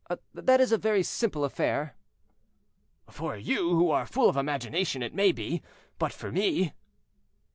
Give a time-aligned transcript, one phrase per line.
[0.33, 1.95] "—"That is a very simple affair."
[3.11, 5.61] "For you, who are full of imagination, it may be,
[5.99, 6.73] but for me?"